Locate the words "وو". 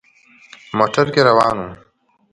1.61-1.69